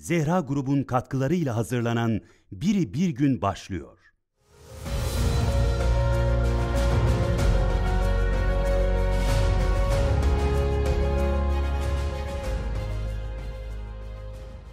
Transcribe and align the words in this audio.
Zehra 0.00 0.40
grubun 0.40 0.82
katkılarıyla 0.82 1.56
hazırlanan 1.56 2.20
Biri 2.52 2.94
Bir 2.94 3.08
Gün 3.08 3.42
başlıyor. 3.42 3.98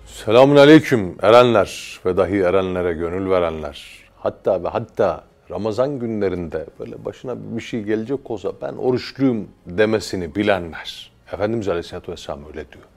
Selamun 0.05 0.55
aleyküm 0.55 1.15
erenler 1.21 1.99
ve 2.05 2.17
dahi 2.17 2.35
erenlere 2.35 2.93
gönül 2.93 3.29
verenler. 3.29 4.09
Hatta 4.15 4.63
ve 4.63 4.67
hatta 4.67 5.23
Ramazan 5.51 5.99
günlerinde 5.99 6.65
böyle 6.79 7.05
başına 7.05 7.55
bir 7.55 7.61
şey 7.61 7.83
gelecek 7.83 8.31
olsa 8.31 8.51
ben 8.61 8.73
oruçluyum 8.73 9.49
demesini 9.65 10.35
bilenler. 10.35 11.11
Efendimiz 11.33 11.67
Aleyhisselatü 11.67 12.11
Vesselam 12.11 12.45
öyle 12.47 12.71
diyor. 12.71 12.96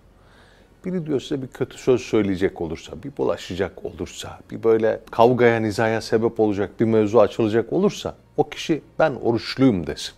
Biri 0.84 1.06
diyor 1.06 1.20
size 1.20 1.42
bir 1.42 1.46
kötü 1.46 1.78
söz 1.78 2.00
söyleyecek 2.00 2.60
olursa, 2.60 3.02
bir 3.02 3.16
bulaşacak 3.16 3.84
olursa, 3.84 4.38
bir 4.50 4.62
böyle 4.62 5.00
kavgaya, 5.10 5.60
nizaya 5.60 6.00
sebep 6.00 6.40
olacak 6.40 6.80
bir 6.80 6.84
mevzu 6.84 7.18
açılacak 7.18 7.72
olursa 7.72 8.14
o 8.36 8.48
kişi 8.48 8.82
ben 8.98 9.14
oruçluyum 9.14 9.86
desin. 9.86 10.14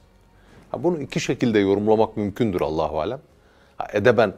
Ha, 0.71 0.83
bunu 0.83 1.01
iki 1.01 1.21
şekilde 1.21 1.59
yorumlamak 1.59 2.17
mümkündür 2.17 2.61
Allahu 2.61 3.01
Alem. 3.01 3.21
Ha, 3.77 3.87
edeben 3.93 4.35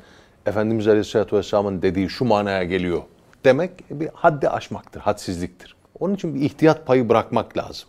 Efendimiz 0.46 0.88
Aleyhisselatü 0.88 1.36
Vesselam'ın 1.36 1.82
dediği 1.82 2.08
şu 2.08 2.24
manaya 2.24 2.64
geliyor 2.64 3.02
demek 3.44 3.70
bir 3.90 4.08
haddi 4.14 4.48
aşmaktır, 4.48 5.00
hadsizliktir. 5.00 5.76
Onun 6.00 6.14
için 6.14 6.34
bir 6.34 6.40
ihtiyat 6.40 6.86
payı 6.86 7.08
bırakmak 7.08 7.56
lazım. 7.56 7.88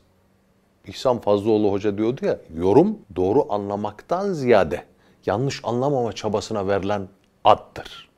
İhsan 0.87 1.19
Fazlıoğlu 1.19 1.71
Hoca 1.71 1.97
diyordu 1.97 2.25
ya, 2.25 2.39
yorum 2.57 2.97
doğru 3.15 3.53
anlamaktan 3.53 4.33
ziyade 4.33 4.83
yanlış 5.25 5.61
anlamama 5.63 6.13
çabasına 6.13 6.67
verilen 6.67 7.07
addır. 7.43 8.09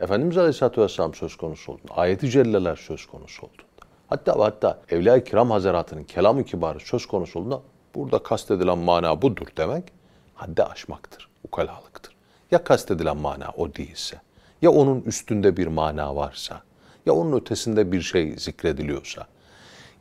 Efendimiz 0.00 0.38
Aleyhisselatü 0.38 0.80
Vesselam 0.80 1.14
söz 1.14 1.36
konusu 1.36 1.72
olduğunda, 1.72 1.94
ayeti 1.96 2.30
celleler 2.30 2.76
söz 2.76 3.06
konusu 3.06 3.42
olduğunda, 3.42 3.62
hatta 4.08 4.38
hatta 4.38 4.78
Evliya-i 4.90 5.24
Kiram 5.24 5.50
Hazretleri'nin 5.50 6.04
kelam-ı 6.04 6.44
kibarı 6.44 6.80
söz 6.80 7.06
konusu 7.06 7.38
olduğunda 7.38 7.60
burada 7.94 8.18
kastedilen 8.18 8.78
mana 8.78 9.22
budur 9.22 9.46
demek 9.56 9.84
haddi 10.34 10.62
aşmaktır, 10.62 11.28
ukalalıktır. 11.44 12.14
Ya 12.50 12.64
kastedilen 12.64 13.16
mana 13.16 13.50
o 13.56 13.74
değilse, 13.74 14.20
ya 14.62 14.70
onun 14.70 15.00
üstünde 15.00 15.56
bir 15.56 15.66
mana 15.66 16.16
varsa, 16.16 16.62
ya 17.06 17.12
onun 17.12 17.40
ötesinde 17.40 17.92
bir 17.92 18.00
şey 18.00 18.36
zikrediliyorsa, 18.36 19.26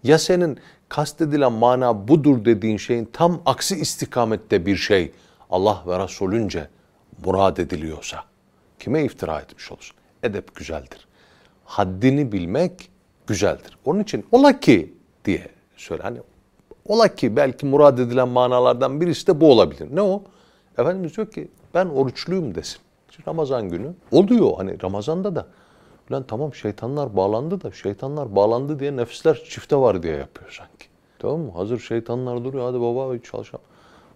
ya 0.03 0.19
senin 0.19 0.59
kastedilen 0.89 1.51
mana 1.51 2.07
budur 2.07 2.45
dediğin 2.45 2.77
şeyin 2.77 3.05
tam 3.13 3.41
aksi 3.45 3.75
istikamette 3.75 4.65
bir 4.65 4.75
şey 4.75 5.11
Allah 5.49 5.83
ve 5.87 5.99
Resulünce 5.99 6.67
murad 7.25 7.57
ediliyorsa, 7.57 8.23
kime 8.79 9.03
iftira 9.03 9.39
etmiş 9.39 9.71
olursun? 9.71 9.97
Edep 10.23 10.55
güzeldir. 10.55 11.07
Haddini 11.65 12.31
bilmek 12.31 12.89
güzeldir. 13.27 13.77
Onun 13.85 13.99
için 13.99 14.25
ola 14.31 14.59
ki 14.59 14.93
diye 15.25 15.47
söyle. 15.75 16.03
Hani 16.03 16.17
ola 16.85 17.15
ki 17.15 17.35
belki 17.35 17.65
murad 17.65 17.97
edilen 17.97 18.27
manalardan 18.27 19.01
birisi 19.01 19.27
de 19.27 19.41
bu 19.41 19.51
olabilir. 19.51 19.87
Ne 19.95 20.01
o? 20.01 20.23
Efendimiz 20.77 21.17
diyor 21.17 21.31
ki 21.31 21.47
ben 21.73 21.85
oruçluyum 21.85 22.55
desin. 22.55 22.79
Şimdi 23.11 23.29
Ramazan 23.29 23.69
günü 23.69 23.93
oluyor 24.11 24.51
hani 24.57 24.83
Ramazan'da 24.83 25.35
da. 25.35 25.47
Lan 26.11 26.23
tamam 26.27 26.53
şeytanlar 26.53 27.15
bağlandı 27.15 27.63
da 27.63 27.71
şeytanlar 27.71 28.35
bağlandı 28.35 28.79
diye 28.79 28.95
nefisler 28.95 29.43
çifte 29.49 29.75
var 29.75 30.03
diye 30.03 30.15
yapıyor 30.15 30.51
sanki. 30.51 30.87
Tamam 31.19 31.39
mı? 31.39 31.51
Hazır 31.51 31.79
şeytanlar 31.79 32.43
duruyor 32.43 32.65
hadi 32.65 32.81
baba 32.81 33.17
çalışalım. 33.17 33.65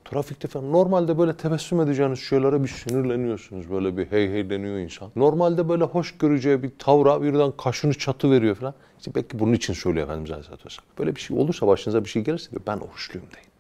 Trafikte 0.06 0.48
falan 0.48 0.72
normalde 0.72 1.18
böyle 1.18 1.34
tebessüm 1.38 1.82
edeceğiniz 1.82 2.20
şeylere 2.20 2.64
bir 2.64 2.68
sinirleniyorsunuz. 2.68 3.72
Böyle 3.72 3.98
bir 3.98 4.06
hey 4.06 4.32
hey 4.32 4.50
deniyor 4.50 4.78
insan. 4.78 5.12
Normalde 5.16 5.70
böyle 5.70 5.84
hoş 5.84 6.18
göreceği 6.18 6.64
bir 6.64 6.72
tavra 6.80 7.22
birden 7.22 7.52
kaşını 7.52 7.94
çatı 7.94 8.32
veriyor 8.32 8.56
falan. 8.56 8.74
İşte 9.00 9.16
belki 9.16 9.40
bunun 9.40 9.54
için 9.54 9.74
söylüyor 9.74 10.06
Efendimiz 10.06 10.32
Aleyhisselatü 10.32 10.66
Vesselam. 10.66 10.86
Böyle 11.00 11.16
bir 11.16 11.22
şey 11.22 11.38
olursa 11.38 11.68
başınıza 11.68 12.04
bir 12.04 12.10
şey 12.10 12.24
gelirse 12.24 12.52
diyor 12.52 12.62
ben 12.68 12.78
oruçluyum 12.78 13.28
deyin. 13.36 13.52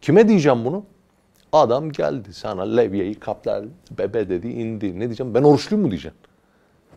Kime 0.00 0.28
diyeceğim 0.28 0.64
bunu? 0.64 0.84
Adam 1.52 1.92
geldi 1.92 2.34
sana 2.34 2.62
levyeyi 2.62 3.14
kaplar 3.14 3.64
bebe 3.98 4.28
dedi 4.28 4.48
indi. 4.48 5.00
Ne 5.00 5.04
diyeceğim 5.04 5.34
ben 5.34 5.42
oruçluyum 5.42 5.84
mu 5.84 5.90
diyeceğim. 5.90 6.16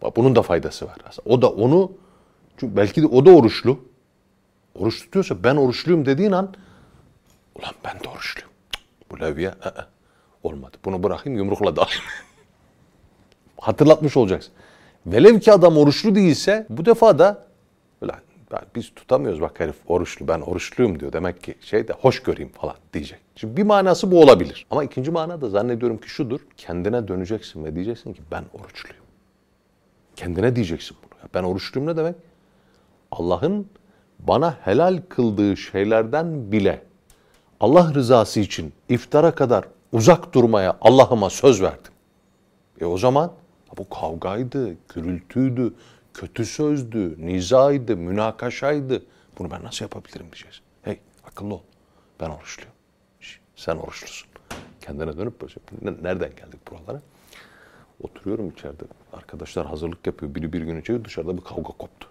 Bak 0.02 0.16
bunun 0.16 0.36
da 0.36 0.42
faydası 0.42 0.86
var. 0.86 0.96
O 1.26 1.42
da 1.42 1.50
onu 1.50 1.92
çünkü 2.58 2.76
belki 2.78 3.02
de 3.02 3.08
o 3.08 3.26
da 3.26 3.32
oruçlu. 3.32 3.80
Oruç 4.76 5.02
tutuyorsa 5.02 5.44
ben 5.44 5.56
oruçluyum 5.56 6.06
dediğin 6.06 6.32
an 6.32 6.54
ulan 7.56 7.74
ben 7.86 8.00
de 8.04 8.10
oruçluyum. 8.10 8.51
Bu 9.12 9.20
levye 9.20 9.50
ı 9.50 9.52
-ı, 9.52 9.86
olmadı. 10.44 10.78
Bunu 10.86 11.04
bırakayım 11.04 11.38
yumrukla 11.38 11.76
dalayım. 11.76 12.04
Hatırlatmış 13.58 14.18
olacaksın. 14.18 14.54
Velev 15.06 15.40
ki 15.40 15.52
adam 15.52 15.78
oruçlu 15.78 16.16
değilse 16.16 16.66
bu 16.70 16.86
defa 16.86 17.20
da 17.20 17.46
ulan 18.02 18.20
biz 18.76 18.94
tutamıyoruz 18.96 19.42
bak 19.42 19.60
herif 19.60 19.76
oruçlu 19.88 20.28
ben 20.28 20.42
oruçluyum 20.42 21.00
diyor. 21.00 21.14
Demek 21.14 21.44
ki 21.44 21.56
şey 21.62 21.88
de 21.88 21.94
hoş 21.94 22.24
göreyim 22.24 22.52
falan 22.52 22.76
diyecek. 22.94 23.20
Şimdi 23.36 23.58
bir 23.58 23.64
manası 23.64 24.12
bu 24.12 24.22
olabilir. 24.22 24.66
Ama 24.72 24.84
ikinci 24.84 25.12
mana 25.12 25.42
da 25.42 25.50
zannediyorum 25.50 25.98
ki 25.98 26.10
şudur. 26.10 26.40
Kendine 26.58 27.08
döneceksin 27.08 27.66
ve 27.66 27.76
diyeceksin 27.76 28.14
ki 28.14 28.22
ben 28.32 28.44
oruçluyum. 28.54 29.06
Kendine 30.16 30.56
diyeceksin 30.56 30.98
bunu. 31.04 31.30
Ben 31.34 31.44
oruçluyum 31.44 31.90
ne 31.90 31.98
demek? 31.98 32.16
Allah'ın 33.12 33.68
bana 34.20 34.58
helal 34.62 35.02
kıldığı 35.10 35.58
şeylerden 35.58 36.52
bile 36.52 36.82
Allah 37.62 37.94
rızası 37.94 38.40
için 38.40 38.74
iftara 38.90 39.36
kadar 39.36 39.66
uzak 39.92 40.34
durmaya 40.34 40.78
Allah'ıma 40.82 41.30
söz 41.30 41.62
verdim. 41.62 41.94
E 42.80 42.86
o 42.86 42.98
zaman 42.98 43.32
bu 43.78 43.90
kavgaydı, 43.90 44.76
gürültüydü, 44.96 45.74
kötü 46.14 46.46
sözdü, 46.46 47.26
nizaydı, 47.28 47.98
münakaşaydı. 47.98 49.04
Bunu 49.38 49.52
ben 49.52 49.64
nasıl 49.64 49.86
yapabilirim 49.86 50.26
diyeceğiz. 50.26 50.62
Hey 50.82 51.00
akıllı 51.24 51.54
ol. 51.54 51.62
Ben 52.20 52.30
oruçluyum. 52.30 52.74
Sen 53.56 53.76
oruçlusun. 53.76 54.30
Kendine 54.82 55.18
dönüp 55.18 55.42
böyle 55.42 56.04
nereden 56.04 56.30
geldik 56.30 56.60
buralara? 56.72 57.02
Oturuyorum 58.04 58.50
içeride. 58.50 58.84
Arkadaşlar 59.14 59.68
hazırlık 59.68 60.08
yapıyor. 60.08 60.36
Biri 60.36 60.54
bir 60.54 60.62
gün 60.62 60.76
önce 60.76 61.06
dışarıda 61.06 61.38
bir 61.38 61.44
kavga 61.44 61.64
koptu. 61.64 62.08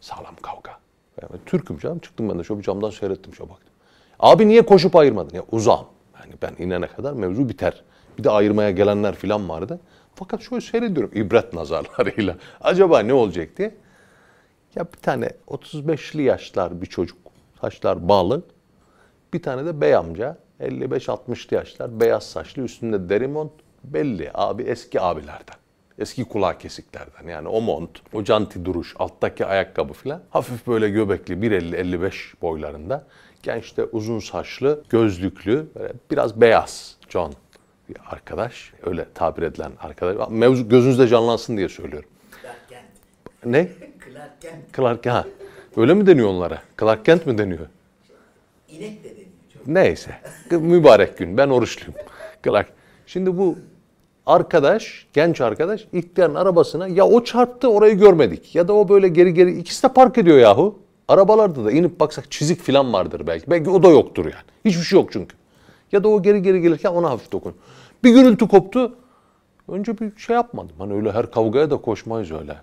Sağlam 0.00 0.36
kavga. 0.42 0.78
Yani 1.22 1.40
Türk'üm 1.46 1.78
canım. 1.78 1.98
Çıktım 1.98 2.28
ben 2.28 2.38
de 2.38 2.44
şöyle 2.44 2.58
bir 2.58 2.64
camdan 2.64 2.90
seyrettim 2.90 3.34
şöyle 3.34 3.50
baktım. 3.50 3.73
Abi 4.20 4.48
niye 4.48 4.66
koşup 4.66 4.96
ayırmadın? 4.96 5.36
Ya 5.36 5.42
uzağım. 5.52 5.86
Yani 6.20 6.34
ben 6.42 6.64
inene 6.64 6.86
kadar 6.86 7.12
mevzu 7.12 7.48
biter. 7.48 7.82
Bir 8.18 8.24
de 8.24 8.30
ayırmaya 8.30 8.70
gelenler 8.70 9.14
falan 9.14 9.48
vardı. 9.48 9.80
Fakat 10.14 10.42
şöyle 10.42 10.60
seyrediyorum 10.60 11.10
ibret 11.14 11.52
nazarlarıyla. 11.52 12.36
Acaba 12.60 13.00
ne 13.00 13.12
olacak 13.12 13.48
diye. 13.56 13.74
Ya 14.74 14.84
bir 14.84 14.98
tane 14.98 15.30
35'li 15.48 16.22
yaşlar 16.22 16.82
bir 16.82 16.86
çocuk. 16.86 17.18
Saçlar 17.60 18.08
bağlı. 18.08 18.42
Bir 19.32 19.42
tane 19.42 19.66
de 19.66 19.80
bey 19.80 19.94
amca. 19.94 20.36
55-60'lı 20.60 21.56
yaşlar. 21.56 22.00
Beyaz 22.00 22.22
saçlı 22.26 22.62
üstünde 22.62 23.08
deri 23.08 23.28
mont. 23.28 23.52
Belli 23.84 24.30
abi 24.34 24.62
eski 24.62 25.00
abilerden. 25.00 25.56
Eski 25.98 26.24
kulağı 26.24 26.58
kesiklerden. 26.58 27.28
Yani 27.28 27.48
o 27.48 27.60
mont, 27.60 27.90
o 28.12 28.24
canti 28.24 28.64
duruş, 28.64 28.94
alttaki 28.98 29.46
ayakkabı 29.46 29.92
falan. 29.92 30.22
Hafif 30.30 30.66
böyle 30.66 30.88
göbekli 30.90 31.34
1.50-55 31.34 32.12
boylarında. 32.42 33.06
Gençte 33.44 33.84
uzun 33.84 34.18
saçlı, 34.18 34.82
gözlüklü, 34.88 35.66
biraz 36.10 36.40
beyaz 36.40 36.96
John 37.08 37.32
bir 37.88 37.96
arkadaş. 38.10 38.72
Öyle 38.82 39.06
tabir 39.14 39.42
edilen 39.42 39.72
arkadaş. 39.80 40.28
Mevzu 40.30 40.68
gözünüzde 40.68 41.08
canlansın 41.08 41.56
diye 41.56 41.68
söylüyorum. 41.68 42.08
Clark 42.42 42.68
Kent. 42.68 42.84
Ne? 43.44 43.68
Clark 44.12 44.40
Kent. 44.40 44.76
Clark 44.76 45.02
Kent. 45.02 45.14
Ha. 45.14 45.24
Öyle 45.76 45.94
mi 45.94 46.06
deniyor 46.06 46.28
onlara? 46.28 46.62
Clark 46.80 47.04
Kent 47.04 47.26
mi 47.26 47.38
deniyor? 47.38 47.66
İnek 48.68 49.04
de 49.04 49.10
deniyor. 49.10 49.28
Çok. 49.54 49.66
Neyse. 49.66 50.10
Mübarek 50.50 51.18
gün. 51.18 51.36
Ben 51.36 51.48
oruçluyum. 51.48 51.94
Clark. 52.44 52.68
Şimdi 53.06 53.38
bu 53.38 53.58
arkadaş, 54.26 55.06
genç 55.12 55.40
arkadaş 55.40 55.86
ihtiyarın 55.92 56.34
arabasına 56.34 56.88
ya 56.88 57.06
o 57.06 57.24
çarptı 57.24 57.68
orayı 57.68 57.98
görmedik 57.98 58.54
ya 58.54 58.68
da 58.68 58.72
o 58.72 58.88
böyle 58.88 59.08
geri 59.08 59.34
geri 59.34 59.58
ikisi 59.58 59.82
de 59.82 59.92
park 59.92 60.18
ediyor 60.18 60.38
yahu. 60.38 60.83
Arabalarda 61.08 61.64
da 61.64 61.72
inip 61.72 62.00
baksak 62.00 62.30
çizik 62.30 62.60
falan 62.60 62.92
vardır 62.92 63.26
belki. 63.26 63.50
Belki 63.50 63.70
o 63.70 63.82
da 63.82 63.88
yoktur 63.88 64.24
yani. 64.24 64.44
Hiçbir 64.64 64.82
şey 64.82 64.98
yok 64.98 65.12
çünkü. 65.12 65.36
Ya 65.92 66.04
da 66.04 66.08
o 66.08 66.22
geri 66.22 66.42
geri 66.42 66.60
gelirken 66.60 66.90
ona 66.90 67.10
hafif 67.10 67.32
dokun. 67.32 67.54
Bir 68.04 68.10
gürültü 68.10 68.48
koptu. 68.48 68.94
Önce 69.68 69.98
bir 69.98 70.16
şey 70.16 70.34
yapmadım. 70.34 70.76
Hani 70.78 70.94
öyle 70.94 71.12
her 71.12 71.30
kavgaya 71.30 71.70
da 71.70 71.76
koşmayız 71.76 72.32
öyle. 72.32 72.56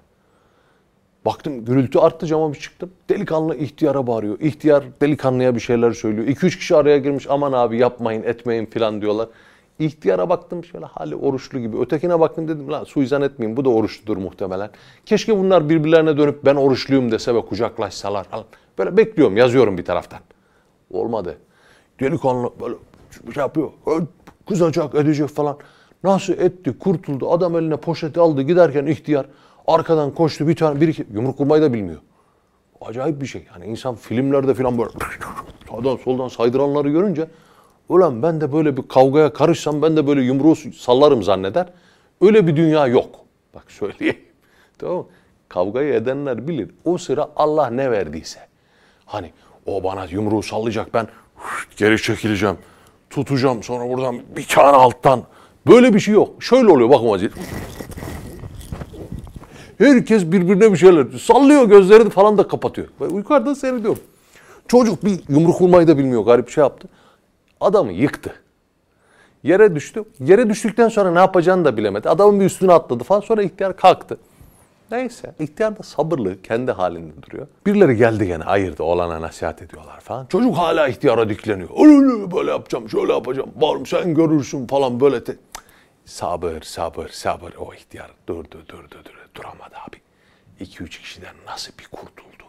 Baktım 1.25 1.65
gürültü 1.65 1.99
arttı 1.99 2.27
cama 2.27 2.53
bir 2.53 2.59
çıktım. 2.59 2.91
Delikanlı 3.09 3.55
ihtiyara 3.55 4.07
bağırıyor. 4.07 4.39
İhtiyar 4.39 4.83
delikanlıya 5.01 5.55
bir 5.55 5.59
şeyler 5.59 5.91
söylüyor. 5.91 6.27
2-3 6.27 6.57
kişi 6.57 6.75
araya 6.75 6.97
girmiş 6.97 7.27
aman 7.29 7.53
abi 7.53 7.77
yapmayın 7.77 8.23
etmeyin 8.23 8.65
falan 8.65 9.01
diyorlar. 9.01 9.27
İhtiyara 9.81 10.29
baktım 10.29 10.63
şöyle 10.63 10.85
hali 10.85 11.15
oruçlu 11.15 11.59
gibi. 11.59 11.77
Ötekine 11.77 12.19
baktım 12.19 12.47
dedim 12.47 12.71
lan 12.71 12.83
suizan 12.83 13.21
etmeyin 13.21 13.57
bu 13.57 13.65
da 13.65 13.69
oruçludur 13.69 14.17
muhtemelen. 14.17 14.69
Keşke 15.05 15.37
bunlar 15.37 15.69
birbirlerine 15.69 16.17
dönüp 16.17 16.45
ben 16.45 16.55
oruçluyum 16.55 17.11
dese 17.11 17.35
ve 17.35 17.45
kucaklaşsalar 17.45 18.23
falan. 18.23 18.45
Böyle 18.77 18.97
bekliyorum 18.97 19.37
yazıyorum 19.37 19.77
bir 19.77 19.85
taraftan. 19.85 20.19
Olmadı. 20.91 21.37
Delikanlı 21.99 22.51
böyle 22.61 22.75
şey 23.33 23.41
yapıyor. 23.41 23.71
Kızacak 24.47 24.95
edecek 24.95 25.27
falan. 25.29 25.57
Nasıl 26.03 26.33
etti 26.33 26.79
kurtuldu 26.79 27.31
adam 27.31 27.57
eline 27.57 27.77
poşeti 27.77 28.19
aldı 28.19 28.41
giderken 28.41 28.85
ihtiyar 28.85 29.25
Arkadan 29.67 30.11
koştu 30.11 30.47
bir 30.47 30.55
tane 30.55 30.81
bir 30.81 30.87
iki 30.87 31.05
yumruk 31.13 31.39
vurmayı 31.39 31.61
da 31.61 31.73
bilmiyor. 31.73 31.99
Acayip 32.81 33.21
bir 33.21 33.25
şey. 33.25 33.47
Yani 33.53 33.65
insan 33.65 33.95
filmlerde 33.95 34.53
falan 34.53 34.77
böyle 34.77 34.89
sağdan 35.69 35.95
soldan 35.95 36.27
saydıranları 36.27 36.89
görünce 36.89 37.27
ulan 37.91 38.23
ben 38.23 38.41
de 38.41 38.53
böyle 38.53 38.77
bir 38.77 38.87
kavgaya 38.87 39.33
karışsam 39.33 39.81
ben 39.81 39.97
de 39.97 40.07
böyle 40.07 40.21
yumruğu 40.21 40.55
sallarım 40.55 41.23
zanneder. 41.23 41.67
Öyle 42.21 42.47
bir 42.47 42.55
dünya 42.55 42.87
yok. 42.87 43.09
Bak 43.53 43.71
söyleyeyim. 43.71 44.17
Tamam 44.77 44.97
mı? 44.97 45.05
Kavgayı 45.49 45.93
edenler 45.93 46.47
bilir. 46.47 46.69
O 46.85 46.97
sıra 46.97 47.29
Allah 47.35 47.69
ne 47.69 47.91
verdiyse. 47.91 48.39
Hani 49.05 49.31
o 49.65 49.83
bana 49.83 50.05
yumruğu 50.05 50.43
sallayacak 50.43 50.93
ben 50.93 51.07
geri 51.77 52.01
çekileceğim. 52.01 52.57
Tutacağım 53.09 53.63
sonra 53.63 53.89
buradan 53.89 54.19
bir 54.35 54.47
tane 54.47 54.77
alttan. 54.77 55.23
Böyle 55.67 55.93
bir 55.93 55.99
şey 55.99 56.13
yok. 56.13 56.43
Şöyle 56.43 56.71
oluyor 56.71 56.89
bakın 56.89 57.07
vaziyet. 57.07 57.33
Herkes 59.77 60.25
birbirine 60.25 60.71
bir 60.71 60.77
şeyler 60.77 61.05
sallıyor 61.19 61.65
gözlerini 61.65 62.09
falan 62.09 62.37
da 62.37 62.47
kapatıyor. 62.47 62.87
Yukarıda 63.15 63.55
seyrediyorum. 63.55 64.01
Çocuk 64.67 65.05
bir 65.05 65.19
yumruk 65.29 65.61
vurmayı 65.61 65.87
da 65.87 65.97
bilmiyor. 65.97 66.21
Garip 66.21 66.47
bir 66.47 66.51
şey 66.51 66.61
yaptı. 66.61 66.87
Adamı 67.61 67.91
yıktı. 67.91 68.35
Yere 69.43 69.75
düştü. 69.75 70.03
Yere 70.19 70.49
düştükten 70.49 70.89
sonra 70.89 71.11
ne 71.11 71.19
yapacağını 71.19 71.65
da 71.65 71.77
bilemedi. 71.77 72.09
Adamın 72.09 72.39
bir 72.39 72.45
üstüne 72.45 72.73
atladı 72.73 73.03
falan. 73.03 73.19
Sonra 73.21 73.43
ihtiyar 73.43 73.77
kalktı. 73.77 74.17
Neyse. 74.91 75.35
ihtiyar 75.39 75.77
da 75.79 75.83
sabırlı. 75.83 76.41
Kendi 76.41 76.71
halinde 76.71 77.13
duruyor. 77.23 77.47
Birileri 77.65 77.95
geldi 77.95 78.27
gene 78.27 78.43
ayırdı. 78.43 78.83
Oğlana 78.83 79.21
nasihat 79.21 79.61
ediyorlar 79.61 79.99
falan. 79.99 80.25
Çocuk 80.25 80.57
hala 80.57 80.87
ihtiyara 80.87 81.29
dikleniyor. 81.29 81.69
Öyle 81.79 82.31
böyle 82.35 82.51
yapacağım, 82.51 82.89
şöyle 82.89 83.13
yapacağım. 83.13 83.51
Bağırım 83.55 83.85
sen 83.85 84.13
görürsün 84.15 84.67
falan 84.67 84.99
böyle. 84.99 85.23
Te- 85.23 85.35
Sabır, 86.05 86.61
sabır, 86.61 87.07
sabır. 87.09 87.53
O 87.59 87.73
ihtiyar 87.73 88.11
durdu, 88.27 88.57
durdu, 88.67 88.87
durdu. 88.91 89.09
Duramadı 89.35 89.75
abi. 89.89 89.97
İki 90.59 90.83
üç 90.83 90.99
kişiden 90.99 91.35
nasıl 91.47 91.71
bir 91.79 91.87
kurtuldu? 91.87 92.43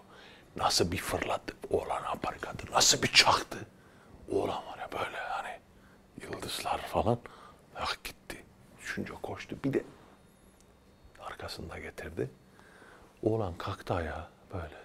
Nasıl 0.57 0.93
bir 0.93 0.97
fırlattı? 0.97 1.55
Oğlan 1.71 2.03
aparikatı. 2.17 2.73
Nasıl 2.73 3.03
bir 3.03 3.09
çaktı? 3.09 3.59
Oğlan 4.31 4.67
var 4.67 4.79
ya 4.79 4.89
böyle 4.93 5.17
hani 5.17 5.59
yıldızlar 6.23 6.79
falan. 6.79 7.19
Ah 7.77 7.95
gitti. 8.05 8.45
Düşünce 8.81 9.13
koştu. 9.23 9.57
Bir 9.65 9.73
de 9.73 9.85
arkasında 11.21 11.79
getirdi. 11.79 12.31
Oğlan 13.23 13.55
kalktı 13.55 13.95
ayağa 13.95 14.29
böyle. 14.55 14.83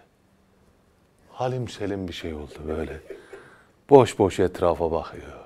Halim 1.32 1.68
selim 1.68 2.08
bir 2.08 2.14
şey 2.14 2.34
oldu 2.34 2.60
böyle. 2.68 3.02
Boş 3.90 4.20
boş 4.20 4.40
etrafa 4.40 4.92
bakıyor. 4.92 5.46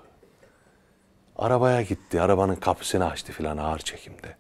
Arabaya 1.35 1.81
gitti. 1.81 2.21
Arabanın 2.21 2.55
kapısını 2.55 3.09
açtı 3.09 3.33
filan 3.33 3.57
ağır 3.57 3.79
çekimde. 3.79 4.35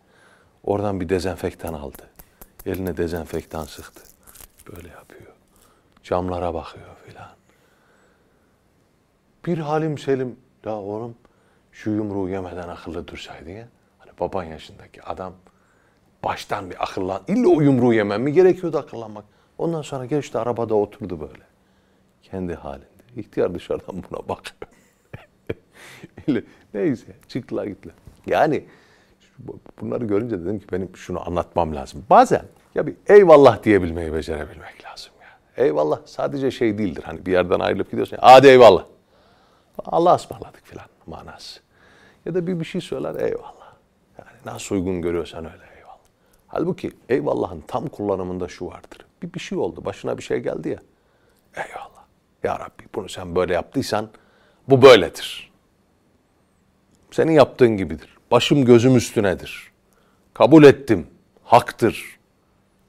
Oradan 0.63 0.99
bir 0.99 1.09
dezenfektan 1.09 1.73
aldı. 1.73 2.09
Eline 2.65 2.97
dezenfektan 2.97 3.63
sıktı. 3.65 4.01
Böyle 4.71 4.87
yapıyor. 4.87 5.31
Camlara 6.03 6.53
bakıyor 6.53 6.95
filan. 7.07 7.29
Bir 9.45 9.57
halim 9.57 9.97
selim. 9.97 10.35
Ya 10.65 10.75
oğlum 10.75 11.15
şu 11.71 11.91
yumruğu 11.91 12.29
yemeden 12.29 12.67
akıllı 12.67 13.07
dursaydın 13.07 13.51
ya. 13.51 13.67
Hani 13.99 14.11
baban 14.19 14.43
yaşındaki 14.43 15.03
adam 15.03 15.33
baştan 16.23 16.69
bir 16.69 16.83
akıllan. 16.83 17.21
İlla 17.27 17.49
o 17.49 17.61
yumruğu 17.61 17.93
yemem 17.93 18.21
mi 18.21 18.33
gerekiyordu 18.33 18.77
akıllanmak. 18.77 19.25
Ondan 19.57 19.81
sonra 19.81 20.05
geçti 20.05 20.37
arabada 20.37 20.75
oturdu 20.75 21.19
böyle. 21.19 21.43
Kendi 22.23 22.53
halinde. 22.55 22.85
İhtiyar 23.15 23.55
dışarıdan 23.55 24.03
buna. 24.11 24.37
Öyle, 26.27 26.43
Neyse 26.73 27.05
çıktılar 27.27 27.65
gittiler. 27.65 27.95
Yani 28.27 28.63
bunları 29.81 30.05
görünce 30.05 30.39
dedim 30.39 30.59
ki 30.59 30.65
benim 30.71 30.95
şunu 30.95 31.27
anlatmam 31.27 31.75
lazım. 31.75 32.05
Bazen 32.09 32.45
ya 32.75 32.87
bir 32.87 32.95
eyvallah 33.07 33.63
diyebilmeyi 33.63 34.13
becerebilmek 34.13 34.85
lazım 34.85 35.11
ya. 35.21 35.63
Eyvallah 35.65 35.99
sadece 36.05 36.51
şey 36.51 36.77
değildir. 36.77 37.03
Hani 37.05 37.25
bir 37.25 37.31
yerden 37.31 37.59
ayrılıp 37.59 37.91
gidiyorsun. 37.91 38.15
ya, 38.15 38.21
Hadi 38.23 38.47
eyvallah. 38.47 38.85
Allah 39.85 40.15
ısmarladık 40.15 40.65
filan 40.65 40.85
manası. 41.07 41.59
Ya 42.25 42.35
da 42.35 42.47
bir 42.47 42.59
bir 42.59 42.65
şey 42.65 42.81
söyler 42.81 43.15
eyvallah. 43.15 43.73
Yani 44.17 44.37
nasıl 44.45 44.75
uygun 44.75 45.01
görüyorsan 45.01 45.45
öyle 45.45 45.63
eyvallah. 45.77 45.97
Halbuki 46.47 46.91
eyvallahın 47.09 47.63
tam 47.67 47.87
kullanımında 47.87 48.47
şu 48.47 48.65
vardır. 48.67 49.05
Bir 49.21 49.33
bir 49.33 49.39
şey 49.39 49.57
oldu 49.57 49.85
başına 49.85 50.17
bir 50.17 50.23
şey 50.23 50.39
geldi 50.39 50.69
ya. 50.69 50.79
Eyvallah. 51.55 52.03
Ya 52.43 52.59
Rabbi 52.59 52.83
bunu 52.95 53.09
sen 53.09 53.35
böyle 53.35 53.53
yaptıysan 53.53 54.09
bu 54.67 54.81
böyledir. 54.81 55.51
Senin 57.11 57.31
yaptığın 57.31 57.77
gibidir. 57.77 58.17
Başım 58.31 58.65
gözüm 58.65 58.95
üstünedir. 58.95 59.71
Kabul 60.33 60.63
ettim. 60.63 61.07
Haktır. 61.43 62.19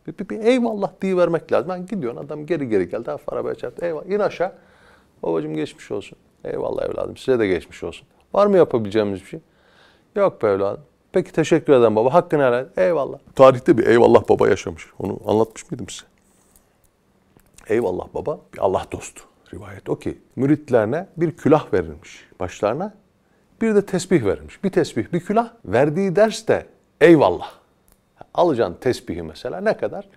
Bir, 0.06 0.18
bir, 0.18 0.28
bir 0.28 0.38
eyvallah 0.38 0.92
diye 1.02 1.16
vermek 1.16 1.52
lazım. 1.52 1.68
Ben 1.68 1.86
gidiyorsun 1.86 2.20
adam 2.20 2.46
geri 2.46 2.68
geri 2.68 2.88
geldi. 2.88 3.10
Arabaya 3.26 3.54
çarptı. 3.54 3.86
Eyvallah. 3.86 4.06
İn 4.06 4.18
aşağı. 4.18 4.52
Babacığım 5.22 5.54
geçmiş 5.54 5.90
olsun. 5.90 6.18
Eyvallah 6.44 6.84
evladım. 6.84 7.16
Size 7.16 7.38
de 7.38 7.46
geçmiş 7.46 7.84
olsun. 7.84 8.06
Var 8.34 8.46
mı 8.46 8.56
yapabileceğimiz 8.56 9.20
bir 9.20 9.26
şey? 9.26 9.40
Yok 10.16 10.42
be 10.42 10.48
evladım. 10.48 10.84
Peki 11.12 11.32
teşekkür 11.32 11.72
ederim 11.72 11.96
baba. 11.96 12.14
Hakkını 12.14 12.42
helal. 12.42 12.66
Eyvallah. 12.76 13.18
Tarihte 13.34 13.78
bir 13.78 13.86
eyvallah 13.86 14.28
baba 14.28 14.48
yaşamış. 14.48 14.86
Onu 14.98 15.20
anlatmış 15.26 15.70
mıydım 15.70 15.88
size? 15.88 16.06
Eyvallah 17.68 18.06
baba 18.14 18.40
bir 18.54 18.58
Allah 18.58 18.86
dostu. 18.92 19.22
Rivayet 19.54 19.88
o 19.88 19.98
ki 19.98 20.18
müritlerine 20.36 21.06
bir 21.16 21.36
külah 21.36 21.72
verilmiş 21.72 22.28
başlarına. 22.40 22.94
Bir 23.62 23.74
de 23.74 23.86
tesbih 23.86 24.24
verilmiş. 24.24 24.64
Bir 24.64 24.70
tesbih, 24.70 25.12
bir 25.12 25.20
külah. 25.20 25.50
Verdiği 25.64 26.16
ders 26.16 26.48
de 26.48 26.66
eyvallah. 27.00 27.52
Alacaksın 28.34 28.76
tesbihi 28.80 29.22
mesela 29.22 29.60
ne 29.60 29.76
kadar? 29.76 30.08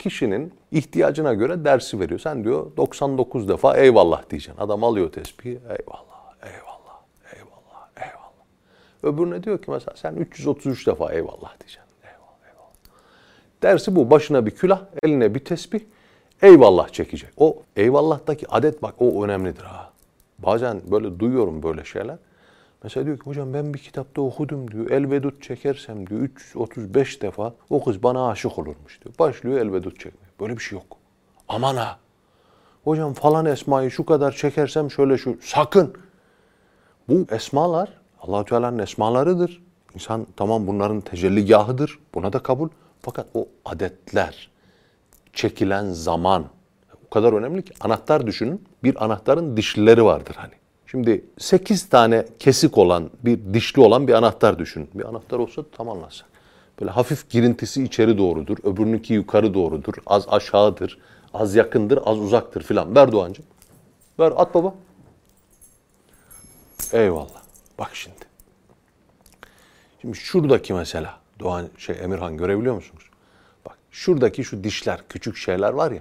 Kişinin 0.00 0.52
ihtiyacına 0.70 1.34
göre 1.34 1.64
dersi 1.64 2.00
veriyor. 2.00 2.20
Sen 2.20 2.44
diyor 2.44 2.76
99 2.76 3.48
defa 3.48 3.76
eyvallah 3.76 4.30
diyeceksin. 4.30 4.60
Adam 4.60 4.84
alıyor 4.84 5.12
tesbihi. 5.12 5.52
Eyvallah, 5.54 6.34
eyvallah, 6.42 7.00
eyvallah, 7.36 7.88
eyvallah. 7.96 8.44
Öbürüne 9.02 9.42
diyor 9.42 9.62
ki 9.62 9.70
mesela 9.70 9.96
sen 9.96 10.14
333 10.14 10.86
defa 10.86 11.12
eyvallah 11.12 11.60
diyeceksin. 11.60 11.82
Eyvallah, 12.02 12.52
eyvallah. 12.52 12.72
Dersi 13.62 13.96
bu. 13.96 14.10
Başına 14.10 14.46
bir 14.46 14.50
külah, 14.50 14.82
eline 15.02 15.34
bir 15.34 15.44
tesbih. 15.44 15.80
Eyvallah 16.42 16.88
çekecek. 16.88 17.30
O 17.36 17.62
eyvallahtaki 17.76 18.46
adet 18.48 18.82
bak 18.82 18.94
o 18.98 19.24
önemlidir 19.24 19.62
ha. 19.62 19.92
Bazen 20.38 20.80
böyle 20.90 21.18
duyuyorum 21.18 21.62
böyle 21.62 21.84
şeyler. 21.84 22.16
Mesela 22.82 23.06
diyor 23.06 23.18
ki 23.18 23.24
hocam 23.24 23.54
ben 23.54 23.74
bir 23.74 23.78
kitapta 23.78 24.22
okudum 24.22 24.70
diyor. 24.70 24.90
Elvedut 24.90 25.42
çekersem 25.42 26.06
diyor 26.06 26.20
335 26.20 27.22
defa 27.22 27.54
o 27.70 27.84
kız 27.84 28.02
bana 28.02 28.28
aşık 28.28 28.58
olurmuş 28.58 29.00
diyor. 29.04 29.14
Başlıyor 29.18 29.58
elvedut 29.58 30.00
çekmeye. 30.00 30.30
Böyle 30.40 30.56
bir 30.56 30.62
şey 30.62 30.78
yok. 30.78 30.96
Aman 31.48 31.76
ha. 31.76 31.98
Hocam 32.84 33.12
falan 33.12 33.46
esmayı 33.46 33.90
şu 33.90 34.06
kadar 34.06 34.32
çekersem 34.32 34.90
şöyle 34.90 35.18
şu. 35.18 35.38
Sakın. 35.42 35.94
Bu 37.08 37.26
esmalar 37.30 38.00
Allahu 38.20 38.44
Teala'nın 38.44 38.78
esmalarıdır. 38.78 39.62
İnsan 39.94 40.26
tamam 40.36 40.66
bunların 40.66 41.00
tecelligahıdır. 41.00 41.98
Buna 42.14 42.32
da 42.32 42.38
kabul. 42.38 42.68
Fakat 43.00 43.26
o 43.34 43.48
adetler, 43.64 44.50
çekilen 45.32 45.92
zaman 45.92 46.44
o 47.06 47.10
kadar 47.10 47.32
önemli 47.32 47.64
ki 47.64 47.74
anahtar 47.80 48.26
düşünün. 48.26 48.64
Bir 48.84 49.04
anahtarın 49.04 49.56
dişlileri 49.56 50.04
vardır 50.04 50.34
hani. 50.38 50.59
Şimdi 50.90 51.24
8 51.38 51.88
tane 51.88 52.26
kesik 52.38 52.78
olan, 52.78 53.10
bir 53.24 53.54
dişli 53.54 53.82
olan 53.82 54.08
bir 54.08 54.12
anahtar 54.12 54.58
düşünün. 54.58 54.90
Bir 54.94 55.04
anahtar 55.04 55.38
olsa 55.38 55.62
tam 55.72 55.88
anlasak. 55.88 56.28
Böyle 56.80 56.90
hafif 56.90 57.30
girintisi 57.30 57.84
içeri 57.84 58.18
doğrudur, 58.18 58.58
öbürününki 58.62 59.14
yukarı 59.14 59.54
doğrudur, 59.54 59.94
az 60.06 60.28
aşağıdır, 60.28 60.98
az 61.34 61.54
yakındır, 61.54 61.98
az 62.04 62.18
uzaktır 62.18 62.62
filan. 62.62 62.94
Ver 62.96 63.12
Doğancığım. 63.12 63.44
Ver 64.18 64.32
at 64.36 64.54
baba. 64.54 64.74
Eyvallah. 66.92 67.42
Bak 67.78 67.90
şimdi. 67.92 68.24
Şimdi 70.00 70.16
şuradaki 70.16 70.72
mesela 70.72 71.18
Doğan 71.40 71.68
şey 71.78 71.96
Emirhan 72.00 72.36
görebiliyor 72.36 72.74
musunuz? 72.74 73.04
Bak 73.66 73.78
şuradaki 73.90 74.44
şu 74.44 74.64
dişler, 74.64 75.00
küçük 75.08 75.36
şeyler 75.36 75.72
var 75.72 75.90
ya. 75.90 76.00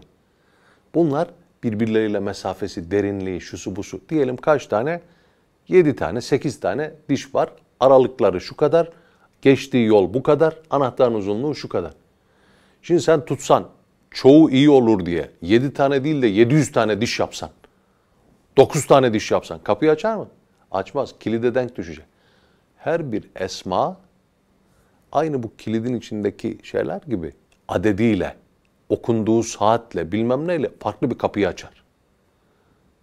Bunlar 0.95 1.27
birbirleriyle 1.63 2.19
mesafesi, 2.19 2.91
derinliği, 2.91 3.41
şusu 3.41 3.75
busu. 3.75 4.01
Diyelim 4.09 4.37
kaç 4.37 4.67
tane? 4.67 5.01
7 5.67 5.95
tane, 5.95 6.21
8 6.21 6.59
tane 6.59 6.91
diş 7.09 7.35
var. 7.35 7.49
Aralıkları 7.79 8.41
şu 8.41 8.57
kadar. 8.57 8.89
Geçtiği 9.41 9.85
yol 9.85 10.13
bu 10.13 10.23
kadar. 10.23 10.55
Anahtarın 10.69 11.13
uzunluğu 11.13 11.55
şu 11.55 11.69
kadar. 11.69 11.93
Şimdi 12.81 13.01
sen 13.01 13.25
tutsan 13.25 13.67
çoğu 14.11 14.51
iyi 14.51 14.69
olur 14.69 15.05
diye 15.05 15.31
7 15.41 15.73
tane 15.73 16.03
değil 16.03 16.21
de 16.21 16.27
700 16.27 16.71
tane 16.71 17.01
diş 17.01 17.19
yapsan. 17.19 17.49
9 18.57 18.87
tane 18.87 19.13
diş 19.13 19.31
yapsan 19.31 19.59
kapıyı 19.63 19.91
açar 19.91 20.15
mı? 20.15 20.27
Açmaz. 20.71 21.15
Kilide 21.19 21.55
denk 21.55 21.75
düşecek. 21.75 22.05
Her 22.77 23.11
bir 23.11 23.29
esma 23.35 23.97
aynı 25.11 25.43
bu 25.43 25.55
kilidin 25.57 25.93
içindeki 25.93 26.57
şeyler 26.63 27.01
gibi 27.07 27.33
adediyle, 27.67 28.35
okunduğu 28.89 29.43
saatle, 29.43 30.11
bilmem 30.11 30.47
neyle 30.47 30.71
farklı 30.79 31.11
bir 31.11 31.17
kapıyı 31.17 31.47
açar. 31.47 31.83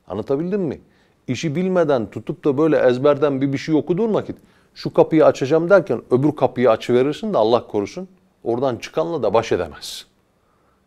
Anlatabildim 0.08 0.60
mi? 0.60 0.80
İşi 1.28 1.54
bilmeden 1.54 2.10
tutup 2.10 2.44
da 2.44 2.58
böyle 2.58 2.78
ezberden 2.78 3.40
bir 3.40 3.52
bir 3.52 3.58
şey 3.58 3.74
okuduğun 3.74 4.14
vakit 4.14 4.36
şu 4.74 4.94
kapıyı 4.94 5.26
açacağım 5.26 5.70
derken 5.70 6.02
öbür 6.10 6.32
kapıyı 6.36 6.70
açıverirsin 6.70 7.34
de 7.34 7.38
Allah 7.38 7.66
korusun. 7.66 8.08
oradan 8.44 8.76
çıkanla 8.76 9.22
da 9.22 9.34
baş 9.34 9.52
edemez. 9.52 10.06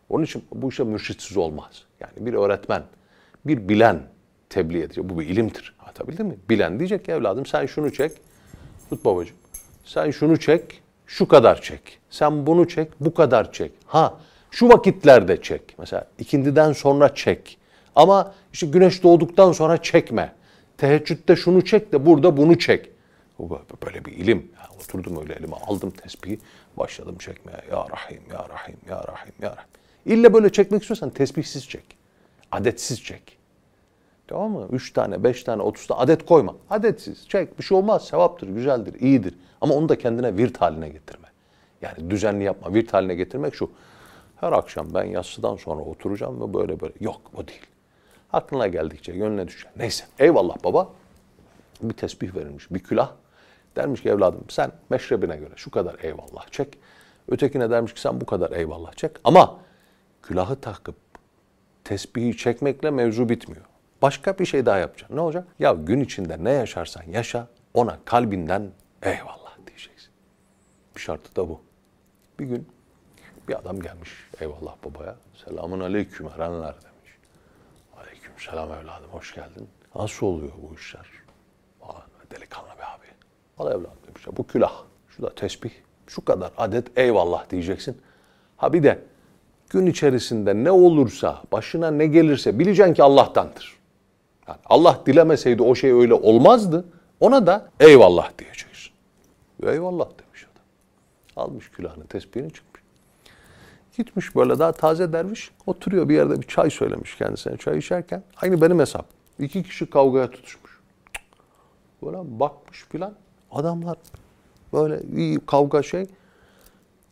Onun 0.09 0.23
için 0.23 0.43
bu 0.53 0.69
işe 0.69 0.83
mürşitsiz 0.83 1.37
olmaz. 1.37 1.83
Yani 1.99 2.25
bir 2.25 2.33
öğretmen, 2.33 2.83
bir 3.45 3.69
bilen 3.69 4.01
tebliğ 4.49 4.81
edecek. 4.81 5.09
Bu 5.09 5.19
bir 5.19 5.27
ilimdir. 5.27 5.75
Anlatabildim 5.79 6.27
mi? 6.27 6.37
Bilen 6.49 6.79
diyecek 6.79 7.05
ki 7.05 7.11
evladım 7.11 7.45
sen 7.45 7.65
şunu 7.65 7.93
çek. 7.93 8.11
Tut 8.89 9.05
babacığım. 9.05 9.35
Sen 9.85 10.11
şunu 10.11 10.39
çek, 10.39 10.81
şu 11.05 11.27
kadar 11.27 11.61
çek. 11.61 11.99
Sen 12.09 12.47
bunu 12.47 12.67
çek, 12.67 12.91
bu 12.99 13.13
kadar 13.13 13.51
çek. 13.51 13.71
Ha, 13.85 14.13
şu 14.51 14.69
vakitlerde 14.69 15.41
çek. 15.41 15.75
Mesela 15.77 16.07
ikindiden 16.19 16.73
sonra 16.73 17.15
çek. 17.15 17.57
Ama 17.95 18.33
işte 18.53 18.67
güneş 18.67 19.03
doğduktan 19.03 19.51
sonra 19.51 19.81
çekme. 19.81 20.33
Teheccüde 20.77 21.35
şunu 21.35 21.65
çek 21.65 21.93
de 21.93 22.05
burada 22.05 22.37
bunu 22.37 22.59
çek. 22.59 22.89
Böyle 23.85 24.05
bir 24.05 24.11
ilim. 24.11 24.51
Ya 24.57 24.67
oturdum 24.79 25.21
öyle 25.21 25.33
elime 25.33 25.55
aldım 25.55 25.91
tesbihi. 25.91 26.39
Başladım 26.77 27.15
çekmeye. 27.19 27.57
Ya 27.71 27.85
Rahim, 27.91 28.21
Ya 28.31 28.49
Rahim, 28.49 28.77
Ya 28.89 29.03
Rahim, 29.07 29.33
Ya 29.41 29.49
Rahim. 29.49 29.69
İlle 30.05 30.33
böyle 30.33 30.51
çekmek 30.51 30.81
istiyorsan 30.81 31.09
tesbihsiz 31.09 31.69
çek. 31.69 31.83
Adetsiz 32.51 33.03
çek. 33.03 33.37
Tamam 34.27 34.51
mı? 34.51 34.67
Üç 34.71 34.93
tane, 34.93 35.23
beş 35.23 35.43
tane, 35.43 35.61
otuz 35.61 35.87
tane 35.87 36.01
adet 36.01 36.25
koyma. 36.25 36.55
Adetsiz. 36.69 37.27
Çek. 37.29 37.59
Bir 37.59 37.63
şey 37.63 37.77
olmaz. 37.77 38.07
Sevaptır, 38.07 38.47
güzeldir, 38.47 39.01
iyidir. 39.01 39.33
Ama 39.61 39.73
onu 39.73 39.89
da 39.89 39.97
kendine 39.97 40.37
virt 40.37 40.61
haline 40.61 40.89
getirme. 40.89 41.27
Yani 41.81 42.09
düzenli 42.09 42.43
yapma. 42.43 42.73
Virt 42.73 42.93
haline 42.93 43.15
getirmek 43.15 43.55
şu. 43.55 43.71
Her 44.39 44.51
akşam 44.51 44.93
ben 44.93 45.03
yatsıdan 45.03 45.55
sonra 45.55 45.81
oturacağım 45.81 46.41
ve 46.41 46.53
böyle 46.53 46.79
böyle. 46.79 46.93
Yok 46.99 47.21
o 47.33 47.47
değil. 47.47 47.65
Aklına 48.33 48.67
geldikçe, 48.67 49.11
gönlüne 49.11 49.47
düşer. 49.47 49.71
Neyse. 49.77 50.05
Eyvallah 50.19 50.63
baba. 50.63 50.89
Bir 51.81 51.93
tesbih 51.93 52.35
verilmiş, 52.35 52.71
bir 52.71 52.79
külah. 52.79 53.11
Dermiş 53.75 54.01
ki 54.01 54.09
evladım 54.09 54.43
sen 54.49 54.71
meşrebine 54.89 55.37
göre 55.37 55.53
şu 55.55 55.71
kadar 55.71 55.95
eyvallah 56.03 56.47
çek. 56.51 56.77
Ötekine 57.27 57.69
dermiş 57.69 57.93
ki 57.93 58.01
sen 58.01 58.21
bu 58.21 58.25
kadar 58.25 58.51
eyvallah 58.51 58.93
çek. 58.93 59.11
Ama 59.23 59.57
külahı 60.23 60.61
takıp 60.61 60.95
tesbihi 61.83 62.37
çekmekle 62.37 62.91
mevzu 62.91 63.29
bitmiyor. 63.29 63.65
Başka 64.01 64.39
bir 64.39 64.45
şey 64.45 64.65
daha 64.65 64.77
yapacaksın. 64.77 65.15
Ne 65.15 65.21
olacak? 65.21 65.47
Ya 65.59 65.73
gün 65.73 65.99
içinde 65.99 66.43
ne 66.43 66.51
yaşarsan 66.51 67.03
yaşa 67.03 67.47
ona 67.73 67.99
kalbinden 68.05 68.71
eyvallah 69.01 69.57
diyeceksin. 69.67 70.09
Bir 70.95 71.01
şartı 71.01 71.35
da 71.35 71.49
bu. 71.49 71.61
Bir 72.39 72.45
gün 72.45 72.67
bir 73.49 73.59
adam 73.59 73.79
gelmiş 73.79 74.09
eyvallah 74.39 74.75
babaya. 74.85 75.15
Selamun 75.45 75.79
aleyküm 75.79 76.27
erenler 76.27 76.73
demiş. 76.73 77.17
Aleyküm 77.97 78.31
selam 78.37 78.69
evladım 78.71 79.09
hoş 79.11 79.35
geldin. 79.35 79.67
Nasıl 79.95 80.25
oluyor 80.25 80.51
bu 80.69 80.75
işler? 80.75 81.05
Falan 81.79 82.01
delikanlı 82.31 82.67
bir 82.77 82.83
abi. 82.83 83.05
Al 83.57 83.71
evladım 83.71 83.99
demiş. 84.07 84.23
Bu 84.37 84.47
külah, 84.47 84.73
şu 85.09 85.23
da 85.23 85.35
tesbih, 85.35 85.71
şu 86.07 86.25
kadar 86.25 86.51
adet 86.57 86.97
eyvallah 86.97 87.49
diyeceksin. 87.49 88.01
Ha 88.57 88.73
bir 88.73 88.83
de 88.83 88.99
gün 89.69 89.85
içerisinde 89.85 90.55
ne 90.55 90.71
olursa, 90.71 91.41
başına 91.51 91.91
ne 91.91 92.07
gelirse 92.07 92.59
bileceksin 92.59 92.93
ki 92.93 93.03
Allah'tandır. 93.03 93.79
Yani 94.47 94.59
Allah 94.65 95.01
dilemeseydi 95.05 95.63
o 95.63 95.75
şey 95.75 95.91
öyle 95.91 96.13
olmazdı. 96.13 96.85
Ona 97.19 97.47
da 97.47 97.69
eyvallah 97.79 98.37
diyeceksin. 98.39 98.91
Eyvallah 99.63 100.05
demiş 100.05 100.43
adam. 100.43 101.45
Almış 101.45 101.71
külahını, 101.71 102.07
tesbihini 102.07 102.53
çıkmış. 102.53 102.68
Gitmiş 103.99 104.35
böyle 104.35 104.59
daha 104.59 104.71
taze 104.71 105.13
derviş. 105.13 105.51
Oturuyor 105.65 106.09
bir 106.09 106.15
yerde 106.15 106.41
bir 106.41 106.47
çay 106.47 106.69
söylemiş 106.69 107.15
kendisine 107.15 107.57
çay 107.57 107.77
içerken. 107.77 108.23
Aynı 108.41 108.61
benim 108.61 108.79
hesap. 108.79 109.05
İki 109.39 109.63
kişi 109.63 109.89
kavgaya 109.89 110.31
tutuşmuş. 110.31 110.79
Böyle 112.03 112.17
bakmış 112.39 112.85
filan. 112.89 113.13
Adamlar 113.51 113.97
böyle 114.73 115.01
iyi 115.15 115.39
kavga 115.39 115.83
şey. 115.83 116.07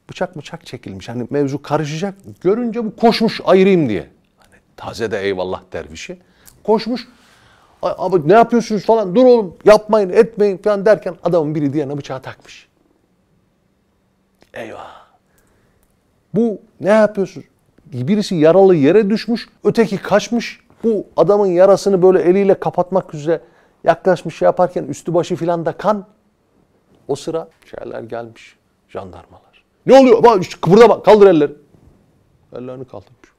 Bıçak 0.10 0.38
bıçak 0.38 0.66
çekilmiş. 0.66 1.10
Hani 1.10 1.28
mevzu 1.30 1.62
karışacak. 1.62 2.16
Görünce 2.42 2.86
bu 2.86 2.96
koşmuş 2.96 3.42
ayırayım 3.46 3.90
diye. 3.90 4.10
Hani 4.38 4.62
taze 4.78 5.12
de 5.12 5.22
eyvallah 5.22 5.62
dervişi. 5.74 6.20
Koşmuş. 6.64 7.08
Abi 7.82 8.30
ne 8.30 8.34
yapıyorsunuz 8.34 8.86
falan. 8.86 9.16
Dur 9.16 9.26
oğlum 9.26 9.56
yapmayın 9.66 10.10
etmeyin 10.10 10.58
falan 10.58 10.86
derken 10.86 11.16
adamın 11.24 11.56
biri 11.56 11.74
diğerine 11.74 11.98
bıçağı 11.98 12.22
takmış. 12.22 12.68
Eyvah. 14.54 15.07
Bu 16.34 16.62
ne 16.82 16.90
yapıyorsunuz? 16.90 17.48
Birisi 17.86 18.36
yaralı 18.36 18.76
yere 18.76 19.10
düşmüş, 19.10 19.50
öteki 19.64 19.98
kaçmış. 19.98 20.60
Bu 20.84 21.08
adamın 21.18 21.48
yarasını 21.48 22.02
böyle 22.02 22.22
eliyle 22.22 22.60
kapatmak 22.60 23.14
üzere 23.14 23.42
yaklaşmış 23.84 24.38
şey 24.38 24.46
yaparken 24.46 24.84
üstü 24.84 25.14
başı 25.14 25.36
filan 25.36 25.66
da 25.66 25.72
kan. 25.72 26.06
O 27.08 27.16
sıra 27.16 27.48
şeyler 27.66 28.02
gelmiş, 28.02 28.56
jandarmalar. 28.90 29.64
Ne 29.86 30.00
oluyor? 30.00 30.24
Bak 30.24 30.42
işte 30.42 30.58
kıpırdama, 30.62 31.04
kaldır 31.04 31.28
elleri. 31.28 31.52
Ellerini 32.54 32.86
kaldırmış. 32.86 33.30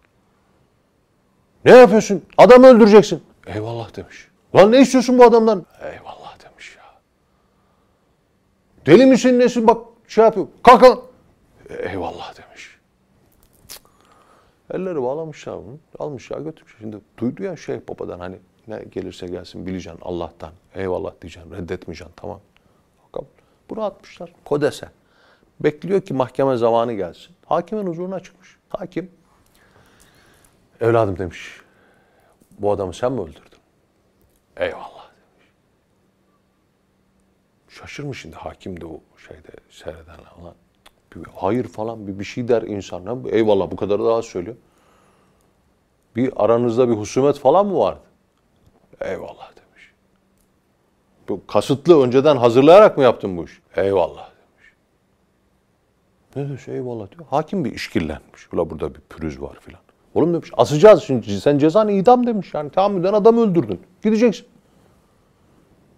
Ne 1.64 1.76
yapıyorsun? 1.76 2.22
Adamı 2.36 2.66
öldüreceksin. 2.66 3.22
Eyvallah 3.46 3.96
demiş. 3.96 4.28
Lan 4.54 4.72
ne 4.72 4.80
istiyorsun 4.80 5.18
bu 5.18 5.24
adamdan? 5.24 5.66
Eyvallah 5.80 6.44
demiş 6.44 6.76
ya. 6.76 6.84
Deli 8.86 9.06
misin 9.06 9.38
nesin 9.38 9.66
bak 9.66 9.86
şey 10.08 10.24
yapıyor. 10.24 10.46
Kalk 10.62 10.80
kalk. 10.80 11.04
Eyvallah 11.70 12.34
demiş. 12.38 12.77
Elleri 14.70 15.02
bağlamışlar 15.02 15.56
bunu. 15.56 15.78
Almışlar 15.98 16.40
götürmüş. 16.40 16.76
Şimdi 16.80 16.96
duydu 17.18 17.42
ya 17.42 17.56
şey 17.56 17.88
babadan 17.88 18.20
hani 18.20 18.38
ne 18.68 18.84
gelirse 18.90 19.26
gelsin 19.26 19.66
bileceksin 19.66 20.00
Allah'tan. 20.02 20.52
Eyvallah 20.74 21.12
diyeceksin. 21.22 21.52
Reddetmeyeceksin. 21.52 22.14
Tamam. 22.16 22.40
Bunu 23.70 23.82
atmışlar. 23.82 24.32
Kodese. 24.44 24.88
Bekliyor 25.60 26.00
ki 26.00 26.14
mahkeme 26.14 26.56
zamanı 26.56 26.92
gelsin. 26.92 27.36
Hakimin 27.46 27.86
huzuruna 27.86 28.20
çıkmış. 28.20 28.56
Hakim 28.68 29.10
evladım 30.80 31.18
demiş. 31.18 31.60
Bu 32.58 32.72
adamı 32.72 32.94
sen 32.94 33.12
mi 33.12 33.20
öldürdün? 33.20 33.58
Eyvallah 34.56 35.10
demiş. 35.10 35.52
Şaşırmış 37.68 38.20
şimdi 38.20 38.36
hakim 38.36 38.80
de 38.80 38.86
o 38.86 39.00
şeyde 39.28 39.50
seyredenler 39.70 40.24
falan. 40.24 40.54
Hayır 41.34 41.64
falan 41.64 42.06
bir, 42.06 42.18
bir 42.18 42.24
şey 42.24 42.48
der 42.48 42.62
insan. 42.62 43.24
Eyvallah 43.30 43.70
bu 43.70 43.76
kadar 43.76 44.04
daha 44.04 44.22
söylüyor. 44.22 44.56
Bir 46.16 46.44
aranızda 46.44 46.88
bir 46.88 46.94
husumet 46.94 47.38
falan 47.38 47.66
mı 47.66 47.78
vardı? 47.78 48.00
Eyvallah 49.00 49.56
demiş. 49.56 49.92
Bu 51.28 51.46
kasıtlı 51.46 52.02
önceden 52.02 52.36
hazırlayarak 52.36 52.96
mı 52.96 53.02
yaptın 53.02 53.36
bu 53.36 53.44
iş? 53.44 53.60
Eyvallah 53.76 54.30
demiş. 54.30 54.72
Ne 56.36 56.46
diyorsun 56.46 56.72
eyvallah 56.72 57.10
diyor. 57.10 57.24
Hakim 57.30 57.64
bir 57.64 57.72
işkillenmiş. 57.72 58.52
Ula 58.52 58.70
burada 58.70 58.94
bir 58.94 59.00
pürüz 59.00 59.42
var 59.42 59.58
filan. 59.60 59.80
Oğlum 60.14 60.34
demiş 60.34 60.50
asacağız 60.56 61.02
şimdi 61.02 61.40
sen 61.40 61.58
cezanı 61.58 61.92
idam 61.92 62.26
demiş. 62.26 62.54
Yani 62.54 62.70
tahammüden 62.70 63.12
adam 63.12 63.38
öldürdün. 63.38 63.80
Gideceksin. 64.02 64.46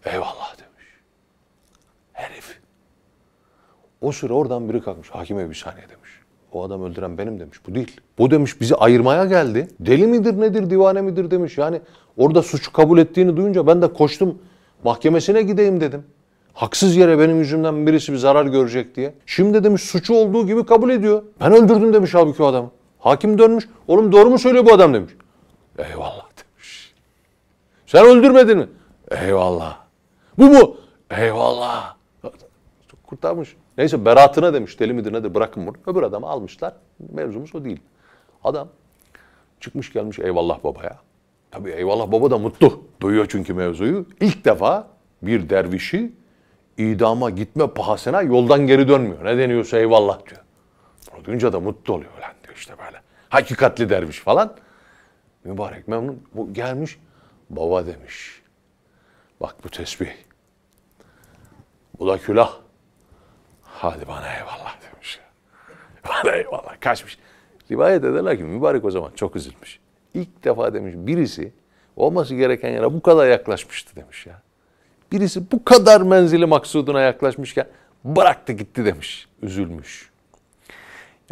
Eyvallah 0.05 0.59
demiş. 0.59 0.87
Herif. 2.13 2.61
O 4.01 4.13
sıra 4.13 4.35
oradan 4.35 4.69
biri 4.69 4.83
kalkmış. 4.83 5.11
Hakime 5.11 5.51
bir 5.51 5.55
saniye 5.55 5.89
demiş. 5.89 6.11
O 6.53 6.65
adam 6.65 6.83
öldüren 6.83 7.19
benim 7.19 7.41
demiş. 7.41 7.59
Bu 7.69 7.75
değil. 7.75 8.01
Bu 8.19 8.31
demiş 8.31 8.61
bizi 8.61 8.75
ayırmaya 8.75 9.25
geldi. 9.25 9.69
Deli 9.81 10.07
midir 10.07 10.41
nedir 10.41 10.71
divane 10.71 11.01
midir 11.03 11.31
demiş. 11.31 11.59
Yani 11.59 11.81
orada 12.17 12.43
suçu 12.43 12.73
kabul 12.73 12.99
ettiğini 12.99 13.37
duyunca 13.37 13.67
ben 13.67 13.83
de 13.83 13.93
koştum. 13.93 14.39
Mahkemesine 14.85 15.43
gideyim 15.43 15.81
dedim. 15.81 16.05
Haksız 16.53 16.97
yere 16.97 17.19
benim 17.19 17.39
yüzümden 17.39 17.87
birisi 17.87 18.13
bir 18.13 18.19
zarar 18.19 18.47
görecek 18.47 18.97
diye. 18.97 19.15
Şimdi 19.27 19.65
demiş 19.65 19.83
suçu 19.83 20.15
olduğu 20.15 20.47
gibi 20.47 20.67
kabul 20.67 20.91
ediyor. 20.91 21.23
Ben 21.41 21.53
öldürdüm 21.53 21.93
demiş 21.93 22.15
halbuki 22.15 22.43
o 22.43 22.47
adamı. 22.47 22.71
Hakim 22.99 23.39
dönmüş. 23.39 23.69
Oğlum 23.89 24.13
doğru 24.13 24.31
mu 24.31 24.39
söylüyor 24.39 24.67
bu 24.67 24.73
adam 24.73 24.95
demiş. 24.95 25.13
Eyvallah 25.79 26.27
demiş. 26.37 26.95
Sen 27.87 28.07
öldürmedin 28.07 28.59
mi? 28.59 28.69
Eyvallah. 29.11 29.79
Bu 30.39 30.45
mu? 30.45 30.77
Eyvallah. 31.11 31.97
Kurtarmış. 33.07 33.57
Neyse 33.81 34.05
beratına 34.05 34.55
demiş 34.55 34.81
deli 34.81 34.93
midir 34.93 35.13
nedir 35.13 35.35
bırakın 35.35 35.67
bunu. 35.67 35.77
Öbür 35.87 36.03
adamı 36.03 36.27
almışlar. 36.27 36.75
Mevzumuz 37.13 37.55
o 37.55 37.65
değil. 37.65 37.81
Adam 38.45 38.69
çıkmış 39.61 39.93
gelmiş 39.93 40.19
eyvallah 40.19 40.65
babaya. 40.65 40.99
Tabii 41.51 41.71
eyvallah 41.71 42.13
baba 42.13 42.31
da 42.31 42.39
mutlu. 42.39 42.85
Duyuyor 43.01 43.27
çünkü 43.29 43.55
mevzuyu. 43.55 44.07
İlk 44.21 44.45
defa 44.45 44.89
bir 45.23 45.51
dervişi 45.51 46.13
idama 46.79 47.31
gitme 47.31 47.67
pahasına 47.67 48.23
yoldan 48.23 48.67
geri 48.67 48.89
dönmüyor. 48.89 49.25
Ne 49.25 49.39
deniyorsa 49.39 49.79
eyvallah 49.79 50.27
diyor. 50.27 50.43
Bunu 51.15 51.25
duyunca 51.25 51.53
da 51.53 51.61
mutlu 51.61 51.95
oluyor 51.95 52.13
lan 52.13 52.33
diyor 52.45 52.57
işte 52.57 52.75
böyle. 52.87 53.01
Hakikatli 53.29 53.91
derviş 53.91 54.21
falan. 54.21 54.55
Mübarek 55.45 55.89
memnun. 55.89 56.23
Bu 56.35 56.55
gelmiş. 56.55 56.99
Baba 57.51 57.87
demiş. 57.87 58.43
Bak 59.41 59.57
bu 59.65 59.69
tesbih. 59.69 60.11
Bu 61.99 62.09
da 62.09 62.19
külah. 62.19 62.53
Hadi 63.81 64.09
bana 64.09 64.35
eyvallah 64.35 64.77
demiş. 64.83 65.21
Bana 66.09 66.33
eyvallah 66.33 66.81
kaçmış. 66.81 67.19
Rivayet 67.71 68.05
ederler 68.05 68.37
ki 68.37 68.45
mübarek 68.45 68.85
o 68.85 68.91
zaman 68.91 69.11
çok 69.15 69.37
üzülmüş. 69.37 69.79
İlk 70.15 70.45
defa 70.45 70.75
demiş 70.75 70.95
birisi 70.97 71.53
olması 71.97 72.35
gereken 72.35 72.71
yere 72.71 72.93
bu 72.93 73.03
kadar 73.03 73.29
yaklaşmıştı 73.29 73.97
demiş 73.97 74.27
ya. 74.27 74.43
Birisi 75.13 75.51
bu 75.53 75.65
kadar 75.65 76.01
menzili 76.01 76.47
maksuduna 76.47 77.01
yaklaşmışken 77.01 77.67
bıraktı 78.05 78.53
gitti 78.53 78.85
demiş. 78.85 79.29
Üzülmüş. 79.43 80.11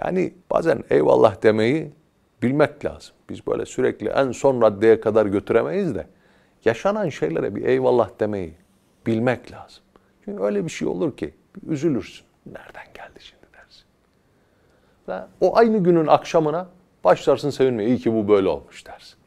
Yani 0.02 0.34
bazen 0.50 0.84
eyvallah 0.90 1.42
demeyi 1.42 1.92
bilmek 2.42 2.84
lazım. 2.84 3.14
Biz 3.30 3.46
böyle 3.46 3.66
sürekli 3.66 4.08
en 4.08 4.32
son 4.32 4.62
raddeye 4.62 5.00
kadar 5.00 5.26
götüremeyiz 5.26 5.94
de 5.94 6.06
yaşanan 6.64 7.08
şeylere 7.08 7.54
bir 7.54 7.62
eyvallah 7.62 8.10
demeyi 8.20 8.54
bilmek 9.06 9.52
lazım. 9.52 9.82
Çünkü 10.24 10.42
öyle 10.42 10.64
bir 10.64 10.70
şey 10.70 10.88
olur 10.88 11.16
ki 11.16 11.34
üzülürsün. 11.66 12.27
Nereden 12.54 12.92
geldi 12.94 13.18
şimdi 13.20 13.42
dersin. 13.52 13.84
Ve 15.08 15.20
o 15.40 15.56
aynı 15.56 15.78
günün 15.78 16.06
akşamına 16.06 16.68
başlarsın 17.04 17.50
sevinmeye. 17.50 17.88
İyi 17.88 17.98
ki 17.98 18.14
bu 18.14 18.28
böyle 18.28 18.48
olmuş 18.48 18.86
dersin. 18.86 19.18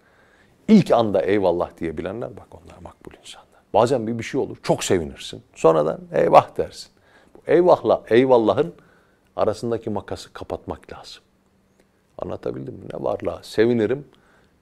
İlk 0.67 0.91
anda 0.91 1.21
eyvallah 1.21 1.77
diyebilenler 1.77 2.37
bak 2.37 2.47
onlar 2.51 2.77
makbul 2.81 3.11
insanlar. 3.19 3.61
Bazen 3.73 4.07
bir 4.07 4.19
bir 4.19 4.23
şey 4.23 4.41
olur 4.41 4.57
çok 4.63 4.83
sevinirsin. 4.83 5.43
Sonradan 5.55 5.99
eyvah 6.13 6.57
dersin. 6.57 6.91
Bu 7.35 7.51
eyvahla 7.51 8.03
eyvallahın 8.09 8.73
arasındaki 9.35 9.89
makası 9.89 10.33
kapatmak 10.33 10.93
lazım. 10.93 11.23
Anlatabildim 12.17 12.73
mi? 12.73 12.85
Ne 12.93 13.03
varlığa 13.03 13.43
sevinirim, 13.43 14.07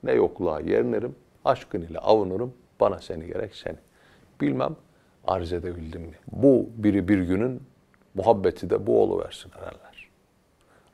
ne 0.04 0.12
yokluğa 0.12 0.60
yerinirim, 0.60 1.16
aşkın 1.46 1.82
ile 1.82 2.00
avunurum, 2.00 2.54
bana 2.80 3.00
seni 3.00 3.28
gerek 3.28 3.56
seni. 3.56 3.78
Bilmem 4.42 4.76
arz 5.28 5.54
edebildim 5.54 6.02
mi? 6.02 6.16
Bu 6.32 6.70
biri 6.78 7.08
bir 7.08 7.20
günün 7.20 7.64
muhabbeti 8.14 8.70
de 8.70 8.88
bu 8.88 9.02
oluversin 9.02 9.52
erenler. 9.52 10.10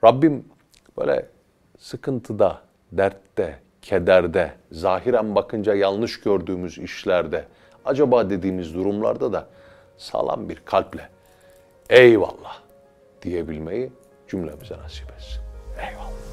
Rabbim 0.03 0.45
böyle 0.97 1.25
sıkıntıda, 1.79 2.61
dertte, 2.91 3.59
kederde, 3.81 4.51
zahiren 4.71 5.35
bakınca 5.35 5.75
yanlış 5.75 6.21
gördüğümüz 6.21 6.77
işlerde, 6.77 7.45
acaba 7.85 8.29
dediğimiz 8.29 8.75
durumlarda 8.75 9.33
da 9.33 9.47
sağlam 9.97 10.49
bir 10.49 10.61
kalple 10.65 11.09
eyvallah 11.89 12.59
diyebilmeyi 13.21 13.91
cümlemize 14.27 14.77
nasip 14.77 15.11
etsin. 15.11 15.41
Eyvallah. 15.79 16.24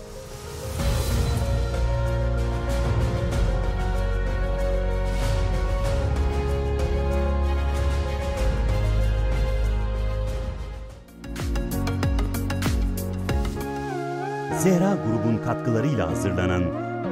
Zehra 14.62 14.96
grubun 15.06 15.38
katkılarıyla 15.38 16.10
hazırlanan 16.10 16.62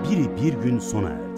Biri 0.04 0.36
Bir 0.36 0.54
Gün 0.62 0.78
sona 0.78 1.08
erdi. 1.08 1.29